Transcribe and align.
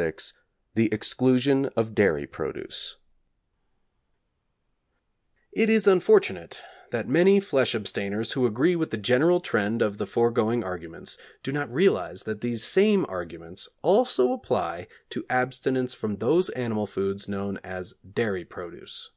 VI 0.00 0.14
THE 0.76 0.90
EXCLUSION 0.94 1.66
OF 1.76 1.94
DAIRY 1.94 2.26
PRODUCE 2.28 2.96
It 5.52 5.68
is 5.68 5.86
unfortunate 5.86 6.62
that 6.90 7.06
many 7.06 7.38
flesh 7.38 7.74
abstainers 7.74 8.32
who 8.32 8.46
agree 8.46 8.74
with 8.76 8.92
the 8.92 8.96
general 8.96 9.40
trend 9.40 9.82
of 9.82 9.98
the 9.98 10.06
foregoing 10.06 10.64
arguments 10.64 11.18
do 11.42 11.52
not 11.52 11.70
realise 11.70 12.22
that 12.22 12.40
these 12.40 12.64
same 12.64 13.04
arguments 13.10 13.68
also 13.82 14.32
apply 14.32 14.88
to 15.10 15.26
abstinence 15.28 15.92
from 15.92 16.16
those 16.16 16.48
animal 16.48 16.86
foods 16.86 17.28
known 17.28 17.58
as 17.58 17.92
dairy 18.10 18.46
produce. 18.46 19.10